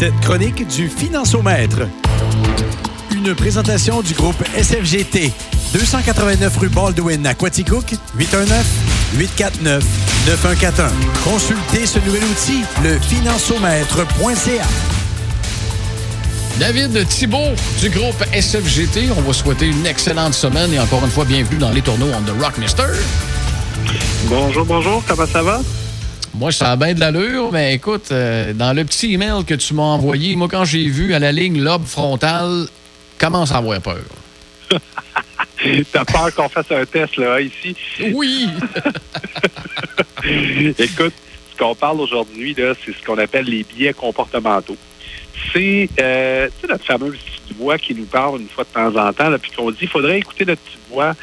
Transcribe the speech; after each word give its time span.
cette 0.00 0.18
chronique 0.20 0.66
du 0.66 0.88
Financiomètre. 0.88 1.80
Une 3.14 3.34
présentation 3.34 4.00
du 4.00 4.14
groupe 4.14 4.42
SFGT. 4.56 5.30
289 5.74 6.56
rue 6.56 6.70
Baldwin 6.70 7.26
à 7.26 7.34
Quaticook, 7.34 7.84
819-849-9141. 8.16 9.82
Consultez 11.22 11.84
ce 11.84 11.98
nouvel 11.98 12.24
outil, 12.24 12.62
le 12.82 12.98
financiomètre.ca. 12.98 14.64
David 16.58 17.06
Thibault 17.06 17.54
du 17.82 17.90
groupe 17.90 18.24
SFGT, 18.32 19.10
on 19.14 19.20
va 19.20 19.34
souhaiter 19.34 19.66
une 19.66 19.84
excellente 19.84 20.32
semaine 20.32 20.72
et 20.72 20.78
encore 20.78 21.04
une 21.04 21.10
fois, 21.10 21.26
bienvenue 21.26 21.58
dans 21.58 21.72
les 21.72 21.82
tourneaux 21.82 22.08
on 22.16 22.22
The 22.22 22.42
Rock 22.42 22.56
Mister. 22.56 22.86
Bonjour, 24.30 24.64
bonjour, 24.64 25.02
comment 25.06 25.26
ça 25.26 25.42
va? 25.42 25.60
Moi, 26.34 26.52
ça 26.52 26.72
a 26.72 26.76
bien 26.76 26.94
de 26.94 27.00
l'allure, 27.00 27.50
mais 27.52 27.74
écoute, 27.74 28.12
euh, 28.12 28.52
dans 28.52 28.72
le 28.72 28.84
petit 28.84 29.12
email 29.14 29.44
que 29.44 29.54
tu 29.54 29.74
m'as 29.74 29.82
envoyé, 29.82 30.36
moi, 30.36 30.48
quand 30.48 30.64
j'ai 30.64 30.88
vu 30.88 31.12
à 31.12 31.18
la 31.18 31.32
ligne 31.32 31.60
lobe 31.60 31.84
frontal, 31.84 32.66
commence 33.18 33.52
à 33.52 33.56
avoir 33.56 33.80
peur. 33.80 34.04
T'as 35.92 36.04
peur 36.04 36.34
qu'on 36.34 36.48
fasse 36.48 36.70
un 36.70 36.84
test, 36.86 37.16
là, 37.16 37.40
ici? 37.40 37.76
Oui! 38.12 38.48
Écoute, 40.78 41.12
ce 41.52 41.58
qu'on 41.58 41.74
parle 41.74 42.00
aujourd'hui, 42.00 42.54
là, 42.54 42.74
c'est 42.84 42.92
ce 42.92 43.04
qu'on 43.04 43.18
appelle 43.18 43.46
les 43.46 43.64
biais 43.64 43.92
comportementaux. 43.92 44.76
C'est 45.52 45.88
euh, 46.00 46.48
notre 46.68 46.84
fameuse 46.84 47.18
petite 47.18 47.56
voix 47.56 47.78
qui 47.78 47.94
nous 47.94 48.04
parle 48.04 48.40
une 48.40 48.48
fois 48.48 48.64
de 48.64 48.68
temps 48.68 48.96
en 49.08 49.12
temps, 49.12 49.36
puis 49.40 49.50
qu'on 49.52 49.70
dit 49.70 49.78
il 49.82 49.88
faudrait 49.88 50.18
écouter 50.18 50.44
notre 50.44 50.62
petite 50.62 50.88
voix. 50.90 51.14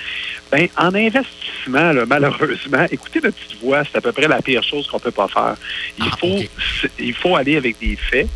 Ben, 0.52 0.68
en 0.78 0.96
investissement, 0.96 1.92
là, 1.92 2.06
malheureusement, 2.06 2.86
écouter 2.92 3.20
notre 3.22 3.38
petite 3.38 3.60
voix, 3.62 3.84
c'est 3.84 3.98
à 3.98 4.02
peu 4.02 4.12
près 4.12 4.28
la 4.28 4.42
pire 4.42 4.64
chose 4.64 4.88
qu'on 4.88 5.00
peut 5.00 5.12
pas 5.12 5.28
faire. 5.28 5.56
Il, 5.98 6.06
Ah, 6.10 6.18
faut, 6.18 6.40
il 7.00 7.14
faut 7.14 7.36
aller 7.36 7.58
avec 7.58 7.78
des 7.80 7.96
faits. 7.96 8.28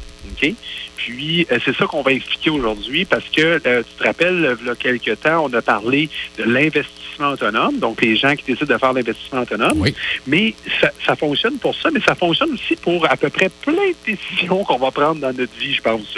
Puis, 0.95 1.47
euh, 1.51 1.59
c'est 1.63 1.75
ça 1.75 1.85
qu'on 1.85 2.01
va 2.01 2.13
expliquer 2.13 2.49
aujourd'hui 2.49 3.05
parce 3.05 3.25
que, 3.29 3.59
euh, 3.65 3.83
tu 3.83 3.93
te 3.97 4.03
rappelles, 4.03 4.57
il 4.61 4.67
y 4.67 4.69
a 4.69 4.75
quelques 4.75 5.19
temps, 5.21 5.45
on 5.45 5.53
a 5.53 5.61
parlé 5.61 6.09
de 6.37 6.43
l'investissement 6.43 7.29
autonome, 7.29 7.79
donc 7.79 8.01
les 8.01 8.15
gens 8.15 8.35
qui 8.35 8.43
décident 8.45 8.73
de 8.73 8.79
faire 8.79 8.93
l'investissement 8.93 9.41
autonome. 9.41 9.79
Oui. 9.81 9.95
Mais 10.27 10.53
ça, 10.79 10.91
ça 11.05 11.15
fonctionne 11.15 11.57
pour 11.57 11.75
ça, 11.75 11.89
mais 11.91 12.01
ça 12.01 12.15
fonctionne 12.15 12.53
aussi 12.53 12.75
pour 12.75 13.09
à 13.09 13.17
peu 13.17 13.29
près 13.29 13.49
plein 13.49 13.73
de 13.73 14.13
décisions 14.13 14.63
qu'on 14.63 14.77
va 14.77 14.91
prendre 14.91 15.21
dans 15.21 15.33
notre 15.33 15.57
vie, 15.59 15.73
je 15.73 15.81
pense. 15.81 16.17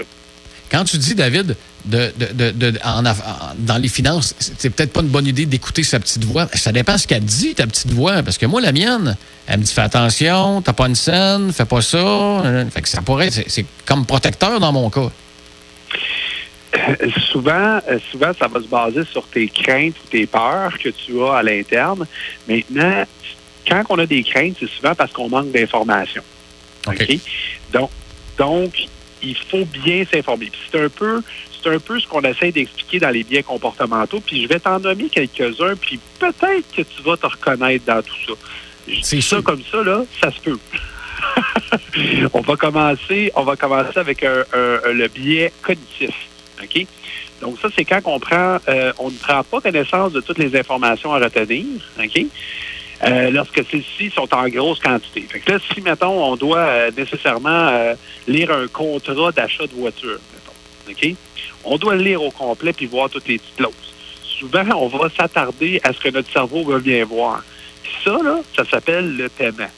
Quand 0.69 0.83
tu 0.83 0.97
dis, 0.97 1.15
David, 1.15 1.55
de, 1.85 2.11
de- 2.17 2.51
de- 2.51 2.79
en 2.83 3.05
en- 3.05 3.13
dans 3.57 3.77
les 3.77 3.87
finances, 3.89 4.33
c'est 4.39 4.69
peut-être 4.69 4.93
pas 4.93 5.01
une 5.01 5.07
bonne 5.09 5.27
idée 5.27 5.45
d'écouter 5.45 5.83
sa 5.83 5.99
petite 5.99 6.23
voix. 6.23 6.47
Ça 6.53 6.71
dépend 6.71 6.97
ce 6.97 7.05
qu'elle 7.07 7.23
dit, 7.25 7.55
ta 7.55 7.67
petite 7.67 7.91
voix. 7.91 8.23
Parce 8.23 8.37
que 8.37 8.45
moi, 8.45 8.61
la 8.61 8.71
mienne, 8.71 9.17
elle 9.47 9.59
me 9.59 9.63
dit 9.63 9.73
fais 9.73 9.81
attention, 9.81 10.61
t'as 10.61 10.73
pas 10.73 10.87
une 10.87 10.95
scène, 10.95 11.51
fais 11.51 11.65
pas 11.65 11.81
ça. 11.81 12.43
Fait 12.73 12.81
que 12.81 12.87
ça 12.89 13.01
pourrait, 13.01 13.29
c'est 13.31 13.65
comme 13.85 14.05
protecteur 14.05 14.59
dans 14.59 14.71
mon 14.71 14.89
cas. 14.89 15.09
Euh, 16.75 16.95
souvent, 17.31 17.79
euh, 17.89 17.99
souvent, 18.11 18.31
ça 18.37 18.47
va 18.47 18.59
se 18.59 18.65
baser 18.67 19.03
sur 19.11 19.27
tes 19.27 19.47
craintes 19.47 19.93
ou 20.03 20.07
tes 20.09 20.25
peurs 20.25 20.77
que 20.79 20.89
tu 20.89 21.21
as 21.23 21.35
à 21.35 21.43
l'interne. 21.43 22.05
Maintenant, 22.47 23.03
quand 23.67 23.83
on 23.89 23.99
a 23.99 24.05
des 24.07 24.23
craintes, 24.23 24.55
c'est 24.59 24.69
souvent 24.69 24.95
parce 24.95 25.11
qu'on 25.11 25.29
manque 25.29 25.51
d'informations. 25.51 26.23
Donc, 27.71 27.89
donc, 28.37 28.73
il 29.21 29.37
faut 29.37 29.65
bien 29.65 30.03
s'informer. 30.11 30.47
Puis 30.47 30.59
C'est 30.71 30.83
un 30.83 30.89
peu, 30.89 31.21
c'est 31.63 31.69
un 31.73 31.79
peu 31.79 31.99
ce 31.99 32.07
qu'on 32.07 32.21
essaie 32.21 32.51
d'expliquer 32.51 32.99
dans 32.99 33.09
les 33.09 33.23
biais 33.23 33.43
comportementaux. 33.43 34.19
Puis 34.19 34.43
je 34.43 34.47
vais 34.47 34.59
t'en 34.59 34.79
nommer 34.79 35.09
quelques-uns, 35.09 35.75
puis 35.79 35.99
peut-être 36.19 36.71
que 36.75 36.81
tu 36.81 37.01
vas 37.03 37.17
te 37.17 37.25
reconnaître 37.27 37.85
dans 37.85 38.01
tout 38.01 38.15
ça. 38.27 38.33
Je 38.87 38.99
C'est 39.01 39.15
dis 39.17 39.21
ça 39.21 39.41
comme 39.41 39.61
ça, 39.71 39.81
là, 39.83 40.03
ça 40.21 40.31
se 40.31 40.39
peut. 40.41 40.57
on 42.33 42.41
va 42.41 42.55
commencer, 42.55 43.31
on 43.35 43.43
va 43.43 43.55
commencer 43.55 43.97
avec 43.97 44.23
un- 44.23 44.43
le 44.91 45.07
biais 45.07 45.51
cognitif. 45.61 46.11
OK? 46.61 46.85
Donc, 47.41 47.57
ça, 47.61 47.67
c'est 47.75 47.83
quand 47.85 47.99
on 48.05 48.19
prend, 48.19 48.57
euh, 48.69 48.93
on 48.99 49.09
ne 49.09 49.17
prend 49.17 49.43
pas 49.43 49.59
connaissance 49.61 50.13
de 50.13 50.21
toutes 50.21 50.37
les 50.37 50.55
informations 50.57 51.13
à 51.13 51.19
retenir, 51.19 51.65
OK? 52.01 52.25
Euh, 53.05 53.31
lorsque 53.31 53.61
celles-ci 53.69 54.11
sont 54.11 54.33
en 54.33 54.47
grosse 54.47 54.79
quantité. 54.79 55.25
Fait 55.29 55.39
que 55.39 55.51
là, 55.51 55.57
si, 55.73 55.81
mettons, 55.81 56.23
on 56.23 56.37
doit 56.37 56.59
euh, 56.59 56.91
nécessairement 56.95 57.93
lire 58.27 58.51
un 58.51 58.67
contrat 58.67 59.31
d'achat 59.33 59.67
de 59.67 59.73
voiture, 59.73 60.19
mettons, 60.33 60.91
OK? 60.91 61.15
On 61.63 61.77
doit 61.77 61.95
le 61.95 62.03
lire 62.03 62.21
au 62.21 62.31
complet 62.31 62.73
puis 62.73 62.85
voir 62.87 63.09
toutes 63.09 63.27
les 63.27 63.37
petites 63.39 63.55
clauses. 63.55 63.73
Souvent, 64.23 64.63
on 64.75 64.87
va 64.87 65.09
s'attarder 65.09 65.79
à 65.83 65.93
ce 65.93 65.99
que 65.99 66.09
notre 66.09 66.31
cerveau 66.31 66.63
veut 66.65 66.79
bien 66.79 67.05
voir. 67.05 67.43
Ça, 68.03 68.11
là, 68.23 68.39
ça 68.55 68.65
s'appelle 68.65 69.15
le 69.15 69.29
paiement. 69.29 69.69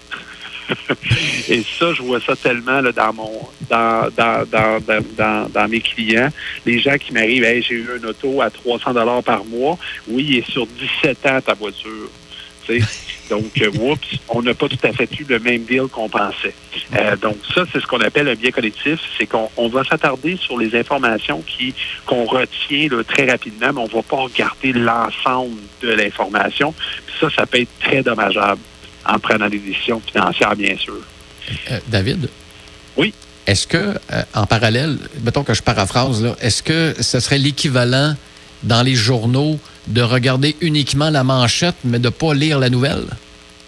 Et 1.47 1.61
ça, 1.77 1.93
je 1.93 2.01
vois 2.01 2.19
ça 2.21 2.35
tellement 2.35 2.81
là, 2.81 2.91
dans 2.91 3.13
mon 3.13 3.31
dans- 3.69 5.49
dans 5.49 5.67
mes 5.67 5.81
clients. 5.81 6.29
Les 6.65 6.79
gens 6.79 6.97
qui 6.97 7.13
m'arrivent, 7.13 7.43
hey, 7.43 7.61
j'ai 7.61 7.75
eu 7.75 7.87
un 8.01 8.07
auto 8.07 8.41
à 8.41 8.49
300 8.49 8.93
dollars 8.93 9.21
par 9.23 9.45
mois. 9.45 9.77
Oui, 10.07 10.25
il 10.27 10.37
est 10.39 10.49
sur 10.49 10.65
17 10.65 11.25
ans 11.27 11.39
ta 11.41 11.53
voiture. 11.53 12.09
Donc, 13.29 13.59
euh, 13.59 13.71
oups, 13.79 14.19
on 14.29 14.41
n'a 14.41 14.53
pas 14.53 14.67
tout 14.67 14.77
à 14.83 14.93
fait 14.93 15.09
eu 15.19 15.25
le 15.27 15.39
même 15.39 15.63
deal 15.63 15.87
qu'on 15.91 16.09
pensait. 16.09 16.53
Euh, 16.95 17.15
donc, 17.17 17.37
ça, 17.53 17.63
c'est 17.71 17.79
ce 17.79 17.87
qu'on 17.87 18.01
appelle 18.01 18.27
un 18.27 18.35
biais 18.35 18.51
collectif. 18.51 18.99
C'est 19.17 19.25
qu'on 19.25 19.49
on 19.57 19.67
va 19.67 19.83
s'attarder 19.83 20.37
sur 20.37 20.57
les 20.57 20.75
informations 20.77 21.41
qui 21.41 21.73
qu'on 22.05 22.25
retient 22.25 22.87
là, 22.89 23.03
très 23.03 23.29
rapidement, 23.29 23.73
mais 23.73 23.81
on 23.81 23.87
ne 23.87 23.93
va 23.93 24.03
pas 24.03 24.17
regarder 24.17 24.73
l'ensemble 24.73 25.57
de 25.81 25.89
l'information. 25.89 26.73
Puis 27.05 27.15
ça, 27.19 27.29
ça 27.35 27.45
peut 27.45 27.61
être 27.61 27.79
très 27.79 28.03
dommageable 28.03 28.61
en 29.05 29.19
prenant 29.19 29.49
des 29.49 29.59
décisions 29.59 30.01
financières, 30.01 30.55
bien 30.55 30.77
sûr. 30.77 30.97
Euh, 31.71 31.79
David? 31.87 32.29
Oui. 32.97 33.13
Est-ce 33.47 33.67
que, 33.67 33.77
euh, 33.77 34.23
en 34.33 34.45
parallèle, 34.45 34.97
mettons 35.23 35.43
que 35.43 35.53
je 35.53 35.61
paraphrase, 35.61 36.35
est-ce 36.41 36.63
que 36.63 36.95
ce 36.99 37.19
serait 37.19 37.37
l'équivalent 37.37 38.15
dans 38.63 38.81
les 38.81 38.95
journaux 38.95 39.59
de 39.87 40.01
regarder 40.01 40.55
uniquement 40.61 41.09
la 41.09 41.23
manchette, 41.23 41.75
mais 41.83 41.99
de 41.99 42.05
ne 42.05 42.09
pas 42.09 42.33
lire 42.33 42.59
la 42.59 42.69
nouvelle? 42.69 43.05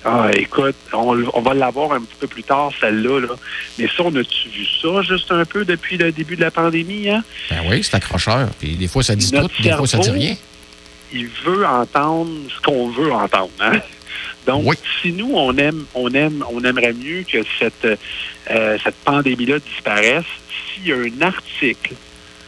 Ah, 0.05 0.29
écoute, 0.33 0.75
on, 0.93 1.21
on 1.33 1.41
va 1.41 1.53
l'avoir 1.53 1.91
un 1.91 1.99
petit 1.99 2.15
peu 2.19 2.27
plus 2.27 2.43
tard, 2.43 2.71
celle-là. 2.79 3.19
Là. 3.21 3.35
Mais 3.77 3.87
ça, 3.87 4.03
on 4.05 4.15
a-tu 4.15 4.49
vu 4.49 4.65
ça 4.81 5.01
juste 5.01 5.31
un 5.31 5.43
peu 5.43 5.65
depuis 5.65 5.97
le 5.97 6.11
début 6.11 6.35
de 6.37 6.41
la 6.41 6.51
pandémie? 6.51 7.09
Hein? 7.09 7.23
Ben 7.49 7.57
oui, 7.69 7.83
c'est 7.83 7.95
accrocheur. 7.95 8.47
Puis 8.59 8.75
des 8.75 8.87
fois, 8.87 9.03
ça 9.03 9.15
dit 9.15 9.29
tout, 9.31 9.49
des 9.61 9.71
fois, 9.73 9.85
ça 9.87 9.97
dit 9.97 10.09
rien. 10.11 10.35
il 11.11 11.27
veut 11.45 11.65
entendre 11.65 12.29
ce 12.55 12.61
qu'on 12.61 12.89
veut 12.89 13.11
entendre. 13.11 13.49
Hein? 13.59 13.79
Donc, 14.45 14.63
Oui. 14.65 14.75
si 15.01 15.11
nous, 15.11 15.31
on 15.33 15.55
aime, 15.57 15.83
on 15.93 16.09
aime, 16.13 16.41
on 16.53 16.63
aimerait 16.63 16.93
mieux 16.93 17.25
que 17.29 17.39
cette, 17.59 17.99
euh, 18.49 18.77
cette 18.81 18.95
pandémie-là 19.03 19.57
disparaisse, 19.59 20.23
s'il 20.73 20.87
y 20.87 20.93
a 20.93 20.95
un 20.95 21.21
article 21.21 21.95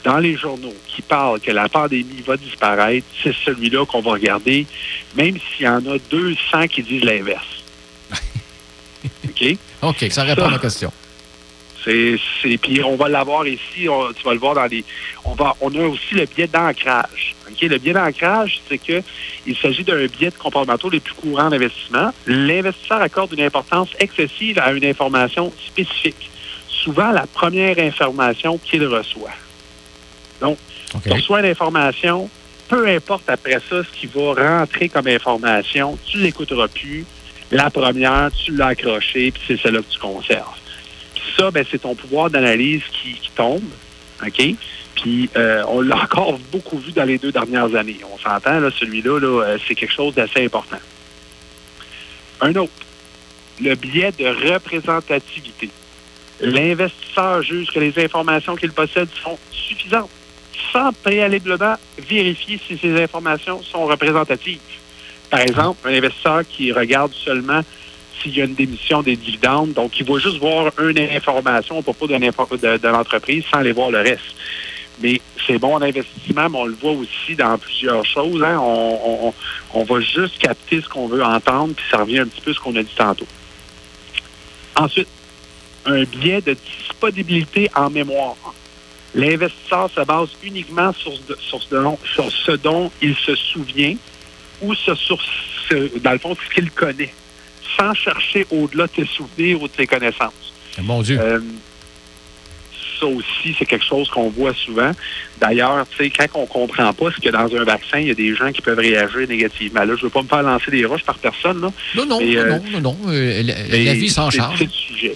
dans 0.04 0.18
les 0.20 0.36
journaux 0.38 0.74
qui 0.88 1.02
parle 1.02 1.40
que 1.40 1.52
la 1.52 1.68
pandémie 1.70 2.22
va 2.26 2.38
disparaître, 2.38 3.06
c'est 3.24 3.34
celui-là 3.46 3.86
qu'on 3.86 4.02
va 4.02 4.12
regarder, 4.14 4.66
même 5.16 5.38
s'il 5.38 5.66
y 5.66 5.70
en 5.70 5.86
a 5.86 5.98
200 6.10 6.68
qui 6.70 6.84
disent 6.84 7.04
l'inverse. 7.04 7.64
OK? 9.26 9.58
OK, 9.82 10.06
ça 10.09 10.24
répond 10.24 10.46
à 10.46 10.50
ma 10.52 10.59
question. 10.59 10.92
C'est, 11.84 12.18
c'est, 12.42 12.58
puis 12.58 12.84
on 12.84 12.98
va 12.98 13.08
l'avoir 13.08 13.48
ici, 13.48 13.88
on- 13.88 14.12
tu 14.12 14.22
vas 14.24 14.34
le 14.34 14.40
voir 14.40 14.54
dans 14.54 14.66
les. 14.66 14.84
On 15.24 15.34
va, 15.34 15.56
on 15.62 15.74
a 15.76 15.88
aussi 15.88 16.14
le 16.14 16.26
biais 16.26 16.48
d'ancrage. 16.48 17.36
Ok, 17.50 17.62
Le 17.62 17.78
biais 17.78 17.94
d'ancrage, 17.94 18.59
c'est 18.68 18.78
que 18.78 19.02
il 19.48 19.56
s'agit 19.58 19.84
d'un 19.86 20.06
biais 20.08 20.30
de 20.30 20.36
comportementaux 20.36 20.90
les 20.90 21.00
plus 21.00 21.14
courants 21.14 21.50
d'investissement. 21.50 22.12
L'investisseur 22.28 23.02
accorde 23.02 23.32
une 23.34 23.42
importance 23.46 23.90
excessive 24.00 24.59
à 24.59 24.72
une 24.74 24.84
information 24.84 25.54
spécifique, 25.68 26.30
souvent 26.68 27.12
la 27.12 27.26
première 27.28 27.80
information 27.80 28.58
qu'il 28.58 28.86
reçoit. 28.86 29.32
Donc, 30.42 30.58
OK. 30.96 31.04
tu 31.04 31.12
reçois 31.12 31.40
une 31.40 31.46
information, 31.46 32.30
peu 32.68 32.88
importe 32.88 33.30
après 33.30 33.60
ça 33.70 33.84
ce 33.84 34.00
qui 34.00 34.08
va 34.08 34.60
rentrer 34.60 34.90
comme 34.90 35.08
information, 35.08 35.98
tu 36.06 36.18
ne 36.18 36.24
l'écouteras 36.24 36.68
plus. 36.68 37.06
La 37.52 37.70
première, 37.70 38.30
tu 38.32 38.56
l'as 38.56 38.68
accrochée, 38.68 39.32
puis 39.32 39.42
c'est 39.48 39.60
celle-là 39.60 39.80
que 39.80 39.92
tu 39.92 40.00
conserves. 40.00 40.58
Puis 41.16 41.24
ça, 41.36 41.50
ben, 41.50 41.66
c'est 41.70 41.80
ton 41.80 41.96
pouvoir 41.96 42.30
d'analyse 42.30 42.84
qui, 42.92 43.14
qui 43.14 43.32
tombe. 43.32 43.64
OK? 44.26 44.56
Puis 44.96 45.30
euh, 45.36 45.64
on 45.68 45.82
l'a 45.82 45.97
encore 46.03 46.38
beaucoup 46.52 46.78
vu 46.78 46.92
dans 46.92 47.06
les 47.06 47.18
deux 47.18 47.32
dernières 47.32 47.74
années. 47.76 48.00
On 48.14 48.18
s'entend, 48.20 48.59
là, 48.59 48.70
celui-là, 48.78 49.20
là, 49.20 49.44
euh, 49.44 49.58
c'est 49.68 49.76
quelque 49.76 49.94
chose 49.94 50.14
d'assez 50.14 50.46
important. 50.46 50.80
Un 52.42 52.56
autre, 52.56 52.72
le 53.62 53.76
biais 53.76 54.14
de 54.18 54.52
représentativité. 54.52 55.70
L'investisseur 56.40 57.42
juge 57.42 57.68
que 57.72 57.80
les 57.80 57.97
informations 58.03 58.56
qu'il 58.56 58.72
possède 58.72 59.09
sont 59.24 59.38
suffisantes 59.52 60.09
sans 60.72 60.91
préalablement 61.03 61.76
vérifier 61.97 62.59
si 62.67 62.78
ces 62.78 63.02
informations 63.02 63.61
sont 63.64 63.85
représentatives. 63.85 64.59
Par 65.29 65.41
exemple, 65.41 65.88
un 65.88 65.94
investisseur 65.94 66.41
qui 66.47 66.72
regarde 66.72 67.14
seulement 67.14 67.61
s'il 68.22 68.35
y 68.35 68.41
a 68.41 68.46
une 68.46 68.56
démission 68.56 69.02
des 69.02 69.16
dividendes, 69.16 69.73
donc 69.73 69.97
il 70.00 70.06
va 70.06 70.20
juste 70.20 70.38
voir 70.40 70.72
une 70.79 71.00
information 71.00 71.79
à 71.79 71.82
propos 71.82 72.08
de, 72.08 72.88
l'entreprise 72.88 73.44
sans 73.52 73.59
aller 73.59 73.72
voir 73.72 73.91
le 73.91 74.00
reste. 74.00 74.35
Mais 75.02 75.22
c'est 75.47 75.58
bon 75.58 75.76
en 75.76 75.82
investissement, 75.82 76.50
mais 76.50 76.58
on 76.58 76.66
le 76.66 76.76
voit 76.82 76.91
aussi 76.91 77.35
dans 77.35 77.58
plusieurs 77.58 78.06
choses. 78.06 78.44
hein. 78.44 78.59
On- 78.59 79.34
on 79.73 79.84
va 79.84 80.00
juste 80.02 80.38
capter 80.40 80.82
ce 80.82 80.90
qu'on 80.90 81.08
veut 81.08 81.23
entendre, 81.23 81.73
puis 81.76 81.85
ça 81.90 81.97
revient 82.00 82.20
un 82.20 82.28
petit 82.28 82.41
peu 82.41 82.52
à 82.52 82.53
ce 82.53 82.59
qu'on 82.59 82.76
a 82.76 82.84
dit 82.84 82.96
tantôt. 82.97 83.28
Ensuite, 84.76 85.08
un 85.85 86.03
biais 86.03 86.41
de 86.41 86.56
disponibilité 86.82 87.70
en 87.76 87.90
mémoire. 87.90 88.35
L'investisseur 89.16 89.90
se 89.90 90.02
base 90.02 90.29
uniquement 90.44 90.94
sur, 90.94 91.14
sur, 91.40 91.61
ce, 91.61 91.76
dont, 91.76 91.97
sur 92.14 92.32
ce 92.32 92.52
dont 92.52 92.91
il 93.02 93.16
se 93.16 93.35
souvient 93.35 93.96
ou 94.61 94.73
sur 94.76 94.97
ce, 94.97 95.97
dans 96.00 96.11
le 96.11 96.20
fond, 96.20 96.35
ce 96.35 96.53
qu'il 96.53 96.70
connaît, 96.72 97.14
sans 97.78 97.94
chercher 97.94 98.46
au-delà 98.52 98.88
de 98.88 98.91
ses 98.97 99.06
souvenirs 99.06 99.61
ou 99.61 99.67
de 99.67 99.73
ses 99.76 99.88
connaissances. 99.88 100.53
Mon 100.82 101.02
Dieu. 101.02 101.20
Euh, 101.20 101.40
ça 103.00 103.06
aussi, 103.06 103.56
c'est 103.58 103.66
quelque 103.66 103.85
chose 103.85 104.09
qu'on 104.09 104.29
voit 104.29 104.53
souvent. 104.53 104.91
D'ailleurs, 105.40 105.88
tu 105.90 105.97
sais, 105.97 106.09
quand 106.09 106.28
on 106.34 106.46
comprend 106.46 106.91
pas 106.94 107.11
ce 107.11 107.22
que 107.22 107.29
dans 107.29 107.56
un 107.56 107.64
vaccin, 107.64 108.00
il 108.00 108.08
y 108.08 108.11
a 108.11 108.16
des 108.16 108.35
gens 108.35 108.52
qui 108.52 108.61
peuvent 108.61 108.78
réagir 108.78 109.28
négativement. 109.28 109.84
Là, 109.85 109.96
je 109.96 110.03
veux 110.03 110.09
pas 110.09 110.22
me 110.22 110.28
faire 110.28 110.44
lancer 110.44 110.72
des 110.72 110.85
roches 110.85 111.03
par 111.03 111.17
personne, 111.17 111.61
là. 111.61 111.72
Non, 111.96 112.06
non, 112.06 112.20
non, 112.20 112.22
euh, 112.22 112.59
non, 112.72 112.82
non, 112.82 112.97
euh, 113.08 113.44
la, 113.44 113.94
vie 113.94 114.09
s'en 114.09 114.29
charge. 114.29 114.58
C'est 114.58 114.66
le 114.66 114.72
sujet. 114.72 115.16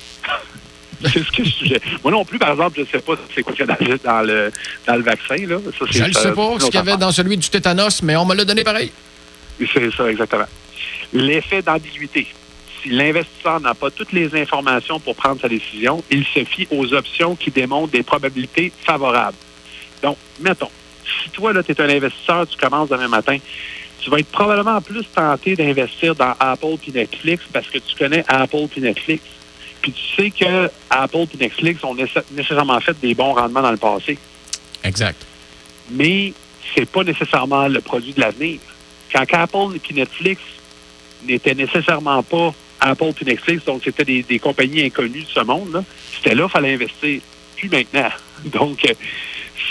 c'est 1.12 1.24
ce 1.24 1.32
que 1.32 1.42
le 1.42 1.50
sujet. 1.50 1.82
Moi 2.04 2.12
non 2.12 2.26
plus, 2.26 2.40
par 2.40 2.52
exemple, 2.52 2.78
je 2.78 2.82
ne 2.82 2.86
sais 2.88 3.00
pas 3.00 3.14
c'est 3.34 3.44
quoi 3.44 3.54
qu'il 3.54 3.66
y 3.66 3.70
a 3.70 3.98
dans, 3.98 4.22
le, 4.22 4.52
dans 4.88 4.96
le 4.96 5.04
vaccin. 5.04 5.36
Là. 5.36 5.58
je 5.92 6.04
ne 6.04 6.14
sais 6.14 6.32
pas 6.32 6.60
ce 6.60 6.66
qu'il 6.66 6.76
y 6.76 6.78
avait 6.78 6.98
dans 6.98 7.12
celui 7.12 7.38
du 7.38 7.50
tétanos, 7.50 8.02
mais 8.04 8.16
on 8.16 8.26
me 8.26 8.36
l'a 8.36 8.46
donné 8.46 8.64
pareil. 8.64 8.92
C'est 9.60 9.92
ça, 9.94 10.10
exactement. 10.10 10.48
L'effet 11.14 11.62
d'ambiguïté 11.62 12.28
si 12.84 12.90
l'investisseur 12.90 13.60
n'a 13.62 13.74
pas 13.74 13.90
toutes 13.90 14.12
les 14.12 14.36
informations 14.36 15.00
pour 15.00 15.16
prendre 15.16 15.40
sa 15.42 15.48
décision, 15.48 16.04
il 16.12 16.26
se 16.26 16.44
fie 16.44 16.68
aux 16.70 16.94
options 16.94 17.36
qui 17.36 17.50
démontrent 17.50 17.92
des 17.92 18.04
probabilités 18.04 18.72
favorables. 18.86 19.38
Donc, 20.02 20.18
mettons, 20.42 20.70
si 21.24 21.30
toi, 21.30 21.54
là, 21.54 21.64
tu 21.64 21.72
es 21.72 21.82
un 21.82 21.90
investisseur, 21.90 22.48
tu 22.48 22.58
commences 22.58 22.90
demain 22.90 23.08
matin, 23.08 23.38
tu 24.00 24.10
vas 24.10 24.20
être 24.20 24.32
probablement 24.32 24.82
plus 24.82 25.06
tenté 25.16 25.56
d'investir 25.56 26.14
dans 26.14 26.34
Apple 26.40 26.78
puis 26.82 26.92
Netflix 26.92 27.46
parce 27.52 27.68
que 27.68 27.78
tu 27.78 27.96
connais 27.96 28.26
Apple 28.28 28.68
puis 28.70 28.82
Netflix. 28.82 29.24
Puis 29.83 29.91
tu 29.91 30.15
sais 30.15 30.31
que 30.31 30.71
Apple 30.89 31.27
et 31.33 31.38
Netflix 31.38 31.83
ont 31.83 31.94
nécessairement 32.31 32.80
fait 32.80 32.97
des 33.01 33.13
bons 33.13 33.33
rendements 33.33 33.62
dans 33.62 33.71
le 33.71 33.77
passé. 33.77 34.18
Exact. 34.81 35.21
Mais 35.91 36.33
c'est 36.74 36.89
pas 36.89 37.03
nécessairement 37.03 37.68
le 37.68 37.81
produit 37.81 38.13
de 38.13 38.21
l'avenir. 38.21 38.59
Quand 39.13 39.25
Apple 39.33 39.77
et 39.77 39.94
Netflix 39.94 40.41
n'étaient 41.27 41.53
nécessairement 41.53 42.24
pas 42.24 42.53
Apple 42.80 43.12
et 43.21 43.25
Netflix, 43.25 43.65
donc 43.65 43.81
c'était 43.83 44.06
des, 44.06 44.39
compagnies 44.39 44.85
inconnues 44.85 45.24
de 45.24 45.27
ce 45.27 45.41
monde, 45.41 45.83
c'était 46.15 46.33
là 46.33 46.44
qu'il 46.44 46.51
fallait 46.51 46.74
investir. 46.74 47.21
Puis 47.56 47.69
maintenant. 47.69 48.09
Donc, 48.45 48.83
euh, 48.85 48.94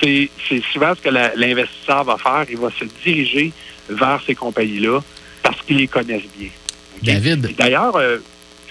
c'est 0.02 0.62
souvent 0.72 0.94
ce 0.94 1.00
que 1.02 1.08
l'investisseur 1.10 2.04
va 2.04 2.16
faire. 2.16 2.46
Il 2.48 2.56
va 2.56 2.70
se 2.70 2.84
diriger 3.04 3.52
vers 3.88 4.22
ces 4.26 4.34
compagnies-là 4.34 5.00
parce 5.42 5.60
qu'ils 5.62 5.76
les 5.76 5.88
connaissent 5.88 6.22
bien. 6.36 6.48
David. 7.02 7.54
D'ailleurs, 7.56 7.96
euh, 7.96 8.18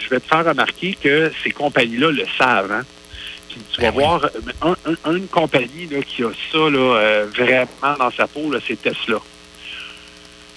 je 0.03 0.09
vais 0.09 0.19
te 0.19 0.27
faire 0.27 0.45
remarquer 0.45 0.97
que 1.01 1.31
ces 1.43 1.51
compagnies-là 1.51 2.11
le 2.11 2.25
savent. 2.37 2.71
Hein? 2.71 2.85
tu 3.73 3.81
vas 3.81 3.91
ben 3.91 3.99
voir 3.99 4.29
une 5.07 5.27
compagnie 5.27 5.89
qui 6.07 6.23
a 6.23 6.29
ça 6.51 6.57
euh, 6.57 7.25
vraiment 7.35 7.97
dans 7.99 8.11
sa 8.11 8.27
peau, 8.27 8.53
c'est 8.65 8.81
Tesla. 8.81 9.17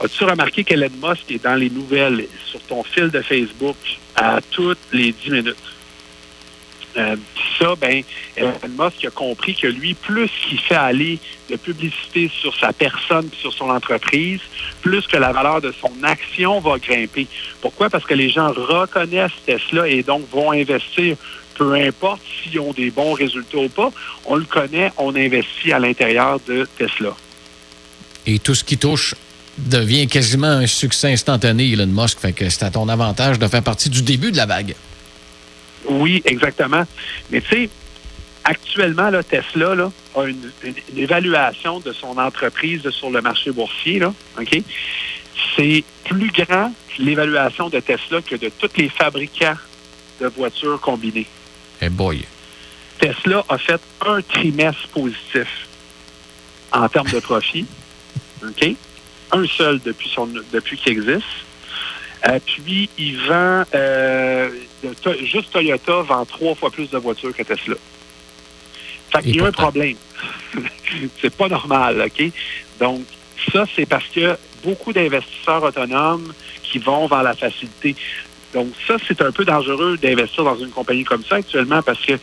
As-tu 0.00 0.24
remarqué 0.24 0.64
qu'Elon 0.64 0.90
Musk 1.02 1.30
est 1.30 1.42
dans 1.42 1.54
les 1.54 1.70
nouvelles 1.70 2.26
sur 2.46 2.60
ton 2.60 2.82
fil 2.82 3.10
de 3.10 3.20
Facebook 3.20 3.76
à 4.16 4.40
toutes 4.50 4.78
les 4.92 5.12
10 5.12 5.30
minutes? 5.30 5.56
Euh, 6.96 7.16
ça, 7.58 7.74
ben, 7.80 8.02
Elon 8.36 8.52
Musk 8.78 9.04
a 9.04 9.10
compris 9.10 9.54
que 9.54 9.66
lui, 9.66 9.94
plus 9.94 10.30
il 10.50 10.58
fait 10.60 10.74
aller 10.74 11.18
de 11.50 11.56
publicité 11.56 12.30
sur 12.40 12.56
sa 12.56 12.72
personne 12.72 13.28
sur 13.40 13.52
son 13.52 13.70
entreprise, 13.70 14.40
plus 14.80 15.06
que 15.06 15.16
la 15.16 15.32
valeur 15.32 15.60
de 15.60 15.72
son 15.80 15.92
action 16.02 16.60
va 16.60 16.78
grimper. 16.78 17.26
Pourquoi? 17.60 17.90
Parce 17.90 18.04
que 18.04 18.14
les 18.14 18.30
gens 18.30 18.52
reconnaissent 18.52 19.32
Tesla 19.44 19.88
et 19.88 20.02
donc 20.02 20.28
vont 20.30 20.52
investir. 20.52 21.16
Peu 21.56 21.74
importe 21.74 22.20
s'ils 22.42 22.58
ont 22.58 22.72
des 22.72 22.90
bons 22.90 23.12
résultats 23.12 23.58
ou 23.58 23.68
pas, 23.68 23.92
on 24.26 24.34
le 24.36 24.44
connaît, 24.44 24.92
on 24.96 25.14
investit 25.14 25.72
à 25.72 25.78
l'intérieur 25.78 26.40
de 26.48 26.66
Tesla. 26.76 27.14
Et 28.26 28.38
tout 28.38 28.54
ce 28.54 28.64
qui 28.64 28.76
touche 28.76 29.14
devient 29.58 30.08
quasiment 30.08 30.48
un 30.48 30.66
succès 30.66 31.12
instantané, 31.12 31.72
Elon 31.72 31.86
Musk. 31.86 32.18
Fait 32.18 32.32
que 32.32 32.48
c'est 32.48 32.64
à 32.64 32.70
ton 32.70 32.88
avantage 32.88 33.38
de 33.38 33.46
faire 33.46 33.62
partie 33.62 33.88
du 33.88 34.02
début 34.02 34.32
de 34.32 34.36
la 34.36 34.46
vague. 34.46 34.74
Oui, 35.86 36.22
exactement. 36.24 36.84
Mais 37.30 37.40
tu 37.40 37.48
sais, 37.48 37.70
actuellement, 38.44 39.10
là, 39.10 39.22
Tesla 39.22 39.74
là, 39.74 39.92
a 40.16 40.24
une, 40.24 40.50
évaluation 40.96 41.80
de 41.80 41.92
son 41.92 42.18
entreprise 42.18 42.88
sur 42.90 43.10
le 43.10 43.20
marché 43.20 43.50
boursier. 43.50 43.98
Là, 43.98 44.12
OK? 44.38 44.62
C'est 45.56 45.84
plus 46.04 46.30
grand 46.30 46.72
l'évaluation 46.98 47.68
de 47.68 47.80
Tesla 47.80 48.22
que 48.22 48.36
de 48.36 48.50
tous 48.58 48.70
les 48.76 48.88
fabricants 48.88 49.56
de 50.20 50.26
voitures 50.28 50.80
combinés. 50.80 51.26
Hey 51.80 51.88
boy. 51.88 52.24
Tesla 52.98 53.44
a 53.48 53.58
fait 53.58 53.80
un 54.06 54.22
trimestre 54.22 54.88
positif 54.88 55.68
en 56.72 56.88
termes 56.88 57.10
de 57.10 57.20
profit. 57.20 57.66
OK? 58.42 58.76
un 59.34 59.46
seul 59.46 59.80
depuis, 59.84 60.08
son, 60.08 60.28
depuis 60.52 60.76
qu'il 60.76 60.92
existe. 60.92 61.26
Puis, 62.46 62.88
il 62.98 63.18
vend, 63.28 63.64
juste 65.24 65.52
Toyota 65.52 66.02
vend 66.02 66.24
trois 66.24 66.54
fois 66.54 66.70
plus 66.70 66.88
de 66.90 66.98
voitures 66.98 67.34
que 67.34 67.42
Tesla. 67.42 67.74
Fait 69.10 69.22
qu'il 69.22 69.36
y 69.36 69.40
a 69.40 69.46
un 69.46 69.52
problème. 69.52 69.96
c'est 71.20 71.34
pas 71.34 71.48
normal, 71.48 72.02
OK? 72.06 72.30
Donc, 72.80 73.02
ça, 73.52 73.64
c'est 73.76 73.86
parce 73.86 74.06
que 74.06 74.36
beaucoup 74.62 74.92
d'investisseurs 74.92 75.62
autonomes 75.62 76.32
qui 76.62 76.78
vont 76.78 77.06
vers 77.06 77.22
la 77.22 77.34
facilité. 77.34 77.94
Donc, 78.52 78.68
ça, 78.86 78.96
c'est 79.06 79.20
un 79.20 79.32
peu 79.32 79.44
dangereux 79.44 79.98
d'investir 79.98 80.44
dans 80.44 80.56
une 80.56 80.70
compagnie 80.70 81.04
comme 81.04 81.24
ça 81.24 81.36
actuellement 81.36 81.82
parce 81.82 82.00
que 82.04 82.14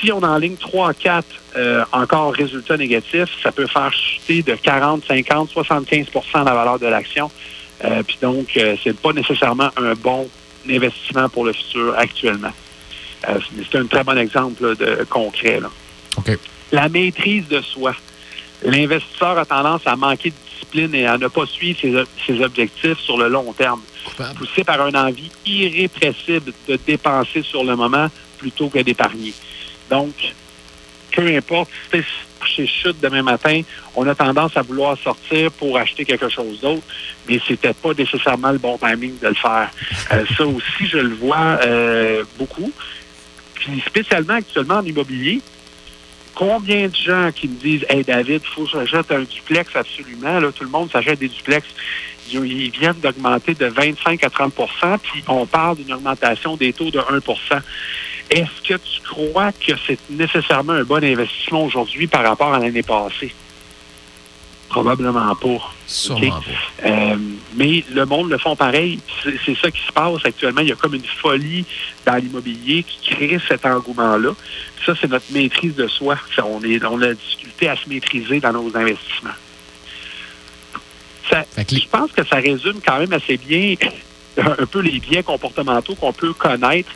si 0.00 0.12
on 0.12 0.22
en 0.22 0.38
ligne 0.38 0.56
3 0.56 0.90
à 0.90 0.94
4 0.94 1.26
euh, 1.56 1.84
encore 1.92 2.32
résultats 2.32 2.76
négatifs, 2.76 3.30
ça 3.42 3.50
peut 3.50 3.66
faire 3.66 3.92
chuter 3.92 4.42
de 4.42 4.54
40, 4.54 5.04
50, 5.06 5.50
75% 5.52 6.44
la 6.44 6.54
valeur 6.54 6.78
de 6.78 6.86
l'action. 6.86 7.30
Euh, 7.84 8.02
puis 8.02 8.18
donc, 8.20 8.56
euh, 8.56 8.76
c'est 8.82 8.96
pas 8.96 9.12
nécessairement 9.12 9.70
un 9.76 9.94
bon 9.94 10.28
investissement 10.68 11.28
pour 11.28 11.44
le 11.44 11.52
futur 11.52 11.94
actuellement. 11.96 12.52
c'est 13.22 13.78
un 13.78 13.86
très 13.86 14.02
bon 14.02 14.18
exemple 14.18 14.76
de 14.76 15.04
concret. 15.08 15.60
Là. 15.60 15.70
La 16.72 16.88
maîtrise 16.88 17.46
de 17.48 17.60
soi. 17.60 17.94
L'investisseur 18.62 19.38
a 19.38 19.44
tendance 19.44 19.82
à 19.86 19.94
manquer 19.96 20.30
de 20.30 20.34
discipline 20.50 20.94
et 20.94 21.06
à 21.06 21.18
ne 21.18 21.28
pas 21.28 21.46
suivre 21.46 21.78
ses, 21.80 21.94
ses 22.26 22.40
objectifs 22.42 22.98
sur 22.98 23.16
le 23.16 23.28
long 23.28 23.52
terme. 23.52 23.80
Poussé 24.36 24.64
par 24.64 24.86
une 24.86 24.96
envie 24.96 25.30
irrépressible 25.44 26.52
de 26.68 26.78
dépenser 26.86 27.42
sur 27.42 27.64
le 27.64 27.76
moment 27.76 28.08
plutôt 28.38 28.68
que 28.68 28.78
d'épargner. 28.78 29.34
Donc, 29.90 30.14
peu 31.12 31.26
importe 31.36 31.70
chez 32.46 32.66
chute 32.66 32.96
demain 33.00 33.22
matin, 33.22 33.62
on 33.94 34.06
a 34.08 34.14
tendance 34.14 34.56
à 34.56 34.62
vouloir 34.62 34.96
sortir 34.98 35.50
pour 35.52 35.78
acheter 35.78 36.04
quelque 36.04 36.28
chose 36.28 36.60
d'autre, 36.60 36.82
mais 37.28 37.40
c'était 37.46 37.74
pas 37.74 37.92
nécessairement 37.94 38.52
le 38.52 38.58
bon 38.58 38.78
timing 38.78 39.18
de 39.18 39.28
le 39.28 39.34
faire. 39.34 39.70
Euh, 40.12 40.24
ça 40.36 40.46
aussi, 40.46 40.86
je 40.86 40.98
le 40.98 41.14
vois 41.14 41.58
euh, 41.64 42.24
beaucoup. 42.38 42.72
Puis 43.54 43.82
spécialement 43.86 44.34
actuellement 44.34 44.76
en 44.76 44.84
immobilier, 44.84 45.40
combien 46.34 46.88
de 46.88 46.94
gens 46.94 47.30
qui 47.34 47.48
me 47.48 47.56
disent 47.56 47.84
Hey 47.88 48.04
David, 48.04 48.42
il 48.44 48.54
faut 48.54 48.64
que 48.64 48.70
j'achète 48.70 49.10
un 49.10 49.22
duplex 49.22 49.74
absolument, 49.74 50.38
là, 50.38 50.52
tout 50.52 50.64
le 50.64 50.70
monde 50.70 50.90
s'achète 50.92 51.18
des 51.18 51.28
duplex. 51.28 51.66
Ils 52.32 52.70
viennent 52.70 53.00
d'augmenter 53.00 53.54
de 53.54 53.66
25 53.66 54.24
à 54.24 54.28
30% 54.28 54.98
puis 54.98 55.22
on 55.28 55.46
parle 55.46 55.76
d'une 55.76 55.92
augmentation 55.92 56.56
des 56.56 56.72
taux 56.72 56.90
de 56.90 56.98
1 56.98 57.20
est-ce 58.30 58.68
que 58.68 58.74
tu 58.74 59.00
crois 59.02 59.52
que 59.52 59.72
c'est 59.86 59.98
nécessairement 60.10 60.72
un 60.72 60.84
bon 60.84 61.02
investissement 61.02 61.64
aujourd'hui 61.64 62.06
par 62.06 62.24
rapport 62.24 62.52
à 62.52 62.58
l'année 62.58 62.82
passée? 62.82 63.32
Probablement 64.68 65.34
pas. 65.36 65.72
Sûrement 65.86 66.40
pas. 66.40 66.88
Euh, 66.88 67.16
mais 67.54 67.84
le 67.92 68.04
monde 68.04 68.30
le 68.30 68.38
font 68.38 68.56
pareil. 68.56 68.98
C'est 69.22 69.56
ça 69.56 69.70
qui 69.70 69.80
se 69.80 69.92
passe 69.92 70.24
actuellement. 70.24 70.60
Il 70.60 70.68
y 70.68 70.72
a 70.72 70.74
comme 70.74 70.94
une 70.94 71.04
folie 71.04 71.64
dans 72.04 72.16
l'immobilier 72.16 72.82
qui 72.82 73.14
crée 73.14 73.38
cet 73.46 73.64
engouement-là. 73.64 74.32
Ça, 74.84 74.94
c'est 75.00 75.08
notre 75.08 75.30
maîtrise 75.30 75.76
de 75.76 75.86
soi. 75.86 76.16
On, 76.44 76.62
est, 76.64 76.84
on 76.84 77.00
a 77.00 77.06
la 77.06 77.14
difficulté 77.14 77.68
à 77.68 77.76
se 77.76 77.88
maîtriser 77.88 78.40
dans 78.40 78.52
nos 78.52 78.76
investissements. 78.76 79.30
je 81.30 81.88
pense 81.88 82.10
que 82.12 82.24
ça 82.24 82.36
résume 82.36 82.80
quand 82.84 82.98
même 82.98 83.12
assez 83.12 83.36
bien 83.36 83.76
un 84.38 84.66
peu 84.66 84.80
les 84.80 84.98
biais 85.00 85.22
comportementaux 85.22 85.94
qu'on 85.94 86.12
peut 86.12 86.32
connaître. 86.32 86.90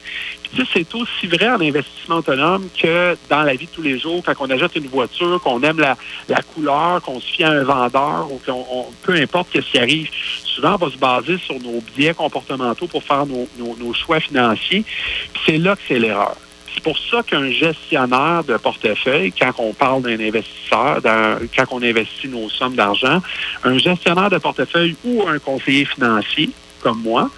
Puis, 0.52 0.68
c'est 0.72 0.94
aussi 0.94 1.26
vrai 1.26 1.48
en 1.48 1.60
investissement 1.60 2.16
autonome 2.16 2.68
que 2.80 3.16
dans 3.28 3.42
la 3.42 3.54
vie 3.54 3.66
de 3.66 3.70
tous 3.70 3.82
les 3.82 3.98
jours, 3.98 4.22
quand 4.24 4.34
on 4.40 4.50
achète 4.50 4.74
une 4.76 4.88
voiture, 4.88 5.40
qu'on 5.40 5.62
aime 5.62 5.78
la, 5.78 5.96
la 6.28 6.42
couleur, 6.42 7.00
qu'on 7.02 7.20
se 7.20 7.26
fie 7.26 7.44
à 7.44 7.50
un 7.50 7.62
vendeur 7.62 8.28
ou 8.30 8.40
qu'on 8.44 8.86
peu 9.02 9.14
importe 9.14 9.48
ce 9.54 9.60
qui 9.60 9.78
arrive, 9.78 10.10
souvent 10.44 10.74
on 10.74 10.86
va 10.86 10.90
se 10.90 10.98
baser 10.98 11.38
sur 11.38 11.60
nos 11.60 11.80
biais 11.96 12.14
comportementaux 12.14 12.86
pour 12.86 13.02
faire 13.02 13.26
nos, 13.26 13.48
nos, 13.58 13.94
choix 13.94 14.20
financiers. 14.20 14.84
Puis 15.32 15.42
c'est 15.46 15.58
là 15.58 15.76
que 15.76 15.82
c'est 15.86 15.98
l'erreur. 15.98 16.36
C'est 16.74 16.82
pour 16.82 16.98
ça 16.98 17.22
qu'un 17.22 17.50
gestionnaire 17.50 18.44
de 18.44 18.56
portefeuille, 18.56 19.32
quand 19.32 19.52
on 19.58 19.72
parle 19.72 20.02
d'un 20.02 20.20
investisseur, 20.20 21.00
quand 21.02 21.64
on 21.72 21.82
investit 21.82 22.28
nos 22.28 22.48
sommes 22.48 22.74
d'argent, 22.74 23.20
un 23.64 23.78
gestionnaire 23.78 24.30
de 24.30 24.38
portefeuille 24.38 24.96
ou 25.04 25.26
un 25.28 25.38
conseiller 25.38 25.84
financier, 25.84 26.50
comme 26.80 27.02
moi, 27.02 27.30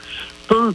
peut 0.48 0.74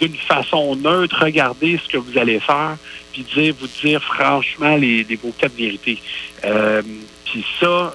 d'une 0.00 0.14
façon 0.14 0.76
neutre, 0.76 1.16
regarder 1.22 1.80
ce 1.82 1.88
que 1.90 1.96
vous 1.96 2.18
allez 2.18 2.38
faire, 2.40 2.76
puis 3.12 3.24
dire, 3.34 3.54
vous 3.58 3.68
dire 3.82 4.02
franchement 4.02 4.76
les, 4.76 5.04
les 5.04 5.16
vos 5.16 5.32
quatre 5.32 5.56
vérités. 5.56 5.98
Euh, 6.44 6.82
puis 7.24 7.44
ça, 7.58 7.94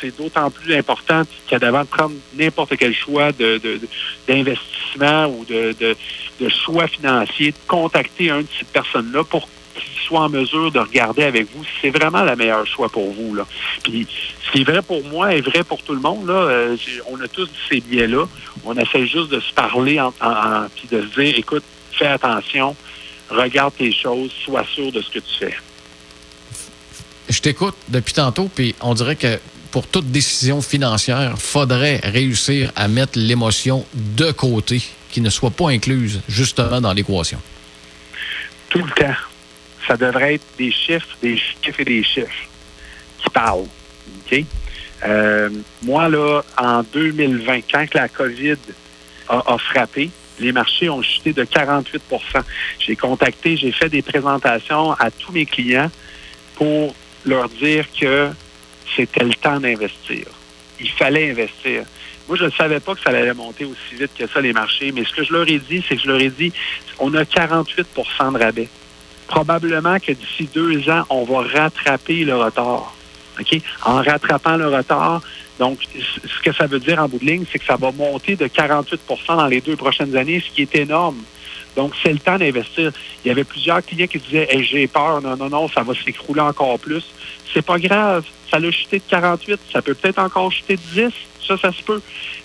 c'est 0.00 0.16
d'autant 0.16 0.50
plus 0.50 0.74
important 0.74 1.22
qu'avant 1.46 1.82
de 1.82 1.86
prendre 1.86 2.14
n'importe 2.36 2.76
quel 2.76 2.94
choix 2.94 3.30
d'investissement 4.28 5.26
ou 5.26 5.44
de, 5.44 5.74
de, 5.78 6.48
choix 6.48 6.88
financier, 6.88 7.52
de 7.52 7.56
contacter 7.66 8.30
un 8.30 8.40
de 8.42 8.48
ces 8.58 8.64
personnes-là 8.66 9.24
pour 9.24 9.48
soit 10.06 10.20
en 10.20 10.28
mesure 10.28 10.70
de 10.70 10.78
regarder 10.78 11.24
avec 11.24 11.46
vous 11.54 11.64
si 11.64 11.70
c'est 11.82 11.90
vraiment 11.90 12.22
le 12.22 12.36
meilleur 12.36 12.66
choix 12.66 12.88
pour 12.88 13.12
vous. 13.12 13.34
Là. 13.34 13.46
Puis 13.82 14.06
ce 14.46 14.52
qui 14.52 14.60
est 14.60 14.64
vrai 14.64 14.82
pour 14.82 15.04
moi 15.04 15.34
est 15.34 15.40
vrai 15.40 15.64
pour 15.64 15.82
tout 15.82 15.94
le 15.94 16.00
monde. 16.00 16.26
Là. 16.26 16.34
Euh, 16.34 16.76
on 17.10 17.20
a 17.20 17.28
tous 17.28 17.48
ces 17.68 17.80
biais-là. 17.80 18.26
On 18.64 18.76
essaie 18.76 19.06
juste 19.06 19.30
de 19.30 19.40
se 19.40 19.52
parler 19.52 20.00
en, 20.00 20.12
puis 20.74 20.88
de 20.90 21.02
se 21.02 21.20
dire, 21.20 21.34
écoute, 21.36 21.64
fais 21.92 22.06
attention, 22.06 22.76
regarde 23.30 23.74
tes 23.76 23.92
choses, 23.92 24.30
sois 24.44 24.64
sûr 24.74 24.90
de 24.92 25.00
ce 25.00 25.10
que 25.10 25.18
tu 25.18 25.38
fais. 25.38 25.54
Je 27.28 27.40
t'écoute 27.40 27.76
depuis 27.88 28.12
tantôt, 28.12 28.50
puis 28.54 28.74
on 28.80 28.94
dirait 28.94 29.16
que 29.16 29.38
pour 29.70 29.88
toute 29.88 30.12
décision 30.12 30.62
financière, 30.62 31.34
faudrait 31.36 32.00
réussir 32.04 32.70
à 32.76 32.86
mettre 32.86 33.18
l'émotion 33.18 33.84
de 33.92 34.30
côté, 34.30 34.80
qui 35.10 35.20
ne 35.20 35.30
soit 35.30 35.50
pas 35.50 35.70
incluse 35.70 36.20
justement 36.28 36.80
dans 36.80 36.92
l'équation. 36.92 37.40
Tout 38.68 38.78
le 38.78 38.90
temps. 38.92 39.14
Ça 39.86 39.96
devrait 39.96 40.34
être 40.34 40.46
des 40.58 40.70
chiffres, 40.70 41.16
des 41.22 41.36
chiffres 41.36 41.80
et 41.80 41.84
des 41.84 42.02
chiffres 42.02 42.48
qui 43.22 43.30
parlent. 43.30 43.66
Euh, 45.04 45.50
moi, 45.82 46.08
là, 46.08 46.42
en 46.56 46.82
2020, 46.82 47.60
quand 47.70 47.94
la 47.94 48.08
COVID 48.08 48.56
a, 49.28 49.42
a 49.54 49.58
frappé, 49.58 50.10
les 50.38 50.52
marchés 50.52 50.88
ont 50.88 51.02
chuté 51.02 51.32
de 51.32 51.44
48% 51.44 52.00
J'ai 52.80 52.96
contacté, 52.96 53.56
j'ai 53.56 53.72
fait 53.72 53.88
des 53.88 54.02
présentations 54.02 54.92
à 54.92 55.10
tous 55.10 55.32
mes 55.32 55.46
clients 55.46 55.90
pour 56.56 56.94
leur 57.24 57.48
dire 57.48 57.86
que 57.98 58.30
c'était 58.96 59.24
le 59.24 59.34
temps 59.34 59.60
d'investir. 59.60 60.26
Il 60.80 60.90
fallait 60.90 61.30
investir. 61.30 61.84
Moi, 62.28 62.38
je 62.38 62.44
ne 62.44 62.50
savais 62.50 62.80
pas 62.80 62.94
que 62.94 63.00
ça 63.02 63.10
allait 63.10 63.34
monter 63.34 63.64
aussi 63.64 63.94
vite 63.98 64.10
que 64.18 64.26
ça, 64.26 64.40
les 64.40 64.52
marchés, 64.52 64.92
mais 64.92 65.04
ce 65.04 65.12
que 65.12 65.24
je 65.24 65.32
leur 65.32 65.48
ai 65.48 65.58
dit, 65.58 65.84
c'est 65.86 65.96
que 65.96 66.02
je 66.02 66.08
leur 66.08 66.20
ai 66.20 66.30
dit, 66.30 66.52
on 66.98 67.12
a 67.14 67.22
48% 67.24 68.32
de 68.32 68.38
rabais. 68.38 68.68
Probablement 69.26 69.98
que 69.98 70.12
d'ici 70.12 70.48
deux 70.54 70.88
ans, 70.90 71.04
on 71.10 71.24
va 71.24 71.42
rattraper 71.42 72.24
le 72.24 72.36
retard. 72.36 72.94
OK? 73.40 73.60
En 73.84 74.02
rattrapant 74.02 74.56
le 74.56 74.68
retard, 74.68 75.22
donc, 75.58 75.78
ce 75.94 76.42
que 76.42 76.52
ça 76.52 76.66
veut 76.66 76.80
dire 76.80 76.98
en 76.98 77.08
bout 77.08 77.18
de 77.18 77.26
ligne, 77.26 77.44
c'est 77.50 77.58
que 77.58 77.64
ça 77.64 77.76
va 77.76 77.92
monter 77.92 78.34
de 78.34 78.46
48% 78.46 78.98
dans 79.28 79.46
les 79.46 79.60
deux 79.60 79.76
prochaines 79.76 80.16
années, 80.16 80.42
ce 80.44 80.52
qui 80.52 80.62
est 80.62 80.74
énorme. 80.74 81.18
Donc, 81.76 81.92
c'est 82.02 82.12
le 82.12 82.18
temps 82.18 82.38
d'investir. 82.38 82.92
Il 83.24 83.28
y 83.28 83.30
avait 83.30 83.44
plusieurs 83.44 83.84
clients 83.84 84.06
qui 84.06 84.18
disaient 84.18 84.48
j'ai 84.62 84.86
peur, 84.86 85.20
non, 85.22 85.36
non, 85.36 85.48
non, 85.48 85.68
ça 85.68 85.82
va 85.82 85.92
s'écrouler 85.94 86.40
encore 86.40 86.78
plus. 86.78 87.04
C'est 87.52 87.62
pas 87.62 87.78
grave. 87.78 88.24
Ça 88.50 88.58
l'a 88.58 88.70
chuté 88.70 88.98
de 88.98 89.04
48. 89.08 89.60
Ça 89.72 89.82
peut 89.82 89.94
peut-être 89.94 90.18
encore 90.18 90.52
chuter 90.52 90.76
de 90.76 91.08
10. 91.08 91.12
Ça, 91.46 91.56
ça 91.56 91.72
se 91.72 91.82
peut. 91.82 92.00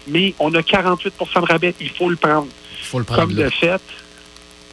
Mais 0.08 0.34
on 0.40 0.54
a 0.54 0.62
48% 0.62 1.10
de 1.10 1.46
rabais. 1.46 1.76
Il 1.80 1.90
faut 1.90 2.10
le 2.10 2.16
prendre. 2.16 2.48
Il 2.80 2.86
faut 2.86 3.00
le 3.00 3.06
prendre. 3.06 3.22
Comme 3.22 3.34
de 3.34 3.50
fait, 3.50 3.82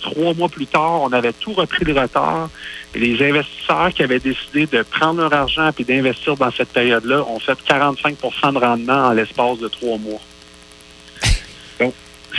trois 0.07 0.35
mois 0.35 0.49
plus 0.49 0.67
tard, 0.67 1.03
on 1.03 1.13
avait 1.13 1.33
tout 1.33 1.53
repris 1.53 1.85
de 1.85 1.93
retard. 1.93 2.49
Et 2.95 2.99
les 2.99 3.29
investisseurs 3.29 3.93
qui 3.93 4.03
avaient 4.03 4.21
décidé 4.21 4.67
de 4.67 4.83
prendre 4.83 5.21
leur 5.21 5.35
argent 5.35 5.71
et 5.79 5.85
d'investir 5.85 6.37
dans 6.37 6.51
cette 6.51 6.71
période-là 6.71 7.25
ont 7.29 7.39
fait 7.39 7.59
45% 7.69 8.55
de 8.55 8.59
rendement 8.59 9.09
en 9.09 9.13
l'espace 9.13 9.59
de 9.59 9.69
trois 9.69 9.99
mois. 9.99 10.21
Donc, 11.81 11.95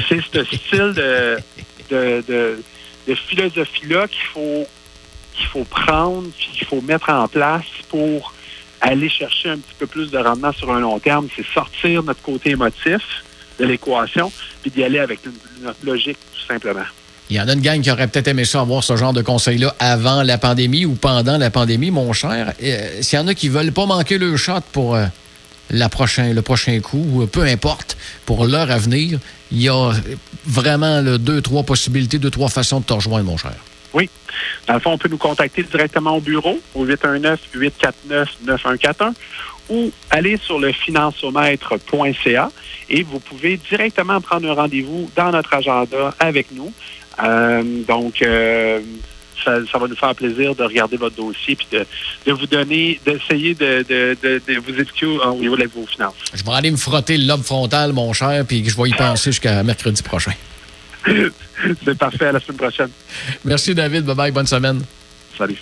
c'est 0.08 0.20
ce 0.34 0.44
style 0.44 0.94
de, 0.94 1.38
de, 1.90 2.24
de, 3.08 3.16
philosophie-là 3.16 4.08
qu'il 4.08 4.28
faut, 4.34 4.68
qu'il 5.34 5.48
faut 5.48 5.64
prendre, 5.64 6.28
qu'il 6.40 6.66
faut 6.68 6.82
mettre 6.82 7.10
en 7.10 7.28
place 7.28 7.66
pour 7.90 8.34
aller 8.82 9.10
chercher 9.10 9.50
un 9.50 9.58
petit 9.58 9.76
peu 9.80 9.88
plus 9.88 10.12
de 10.12 10.18
rendement 10.18 10.54
sur 10.54 10.72
un 10.72 10.80
long 10.80 11.00
terme. 11.00 11.28
C'est 11.36 11.46
sortir 11.46 12.04
notre 12.04 12.22
côté 12.22 12.52
émotif 12.52 13.24
de 13.60 13.66
l'équation, 13.66 14.32
puis 14.62 14.72
d'y 14.72 14.84
aller 14.84 15.00
avec 15.00 15.20
notre 15.62 15.84
logique, 15.84 16.18
tout 16.34 16.48
simplement. 16.48 16.86
Il 17.30 17.36
y 17.36 17.42
en 17.42 17.48
a 17.48 17.54
une 17.54 17.62
gang 17.62 17.82
qui 17.82 17.92
aurait 17.92 18.08
peut-être 18.08 18.30
aimé 18.30 18.46
ça 18.46 18.62
avoir 18.62 18.84
ce 18.84 18.96
genre 18.96 19.12
de 19.12 19.22
conseil-là 19.22 19.76
avant 19.80 20.24
la 20.24 20.38
pandémie 20.38 20.86
ou 20.86 20.94
pendant 20.94 21.38
la 21.38 21.50
pandémie, 21.50 21.92
mon 21.92 22.14
cher. 22.14 22.54
Euh, 22.64 23.02
s'il 23.02 23.20
y 23.20 23.22
en 23.22 23.28
a 23.28 23.34
qui 23.34 23.50
veulent 23.50 23.74
pas 23.74 23.86
manquer 23.86 24.18
le 24.18 24.38
shot 24.38 24.62
pour 24.72 24.96
euh, 24.96 25.08
prochain, 25.92 26.32
le 26.34 26.42
prochain 26.42 26.80
coup, 26.80 27.28
peu 27.32 27.44
importe, 27.44 27.98
pour 28.26 28.46
leur 28.46 28.72
avenir, 28.72 29.20
il 29.52 29.62
y 29.62 29.68
a 29.68 29.92
vraiment 30.46 31.02
deux, 31.02 31.42
trois 31.42 31.64
possibilités, 31.64 32.18
deux, 32.18 32.32
trois 32.32 32.50
façons 32.50 32.80
de 32.80 32.86
te 32.86 32.94
rejoindre, 32.94 33.26
mon 33.26 33.36
cher. 33.36 33.56
Oui. 33.94 34.10
Dans 34.68 34.76
le 34.76 34.80
fond, 34.80 34.92
on 34.92 34.98
peut 34.98 35.10
nous 35.10 35.18
contacter 35.18 35.64
directement 35.64 36.16
au 36.18 36.22
bureau 36.22 36.60
au 36.76 36.86
819-849-9141 36.86 39.14
ou 39.70 39.92
aller 40.10 40.38
sur 40.38 40.60
le 40.60 40.72
financiomètre.ca 40.72 42.52
et 42.90 43.04
vous 43.04 43.20
pouvez 43.20 43.58
directement 43.58 44.22
prendre 44.22 44.50
un 44.50 44.54
rendez-vous 44.54 45.12
dans 45.16 45.32
notre 45.32 45.54
agenda 45.54 46.14
avec 46.20 46.52
nous. 46.52 46.72
Euh, 47.24 47.84
donc, 47.88 48.22
euh, 48.22 48.82
ça, 49.44 49.78
va 49.78 49.88
nous 49.88 49.96
faire 49.96 50.14
plaisir 50.16 50.56
de 50.56 50.64
regarder 50.64 50.98
votre 50.98 51.16
dossier 51.16 51.58
et 51.72 51.78
de, 52.26 52.32
vous 52.32 52.48
donner, 52.48 53.00
d'essayer 53.06 53.54
de, 53.54 54.60
vous 54.60 54.80
éduquer 54.80 55.06
au 55.06 55.36
niveau 55.36 55.56
de 55.56 55.68
vos 55.68 55.86
finances. 55.86 56.16
Je 56.34 56.44
vais 56.44 56.52
aller 56.52 56.72
me 56.72 56.78
frotter 56.78 57.18
le 57.18 57.28
lobe 57.28 57.44
frontal, 57.44 57.94
mon 57.94 58.14
cher, 58.14 58.46
puis 58.46 58.64
je 58.68 58.76
vais 58.76 58.90
y 58.90 58.94
penser 58.94 59.32
jusqu'à 59.32 59.64
mercredi 59.64 60.02
prochain. 60.04 60.34
C'est 61.86 61.98
parfait. 61.98 62.28
À 62.28 62.32
la 62.34 62.40
semaine 62.40 62.58
prochaine. 62.58 62.90
Merci, 63.46 63.74
David. 63.74 64.06
Bye-bye. 64.06 64.32
Bonne 64.32 64.48
semaine. 64.48 64.84
Salut. 65.38 65.62